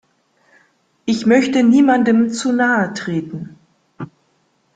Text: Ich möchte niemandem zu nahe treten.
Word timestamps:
Ich 1.05 1.27
möchte 1.27 1.61
niemandem 1.61 2.31
zu 2.31 2.51
nahe 2.51 2.91
treten. 2.95 3.59